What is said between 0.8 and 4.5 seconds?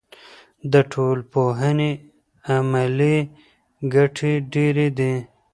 ټولنپوهنې عملي ګټې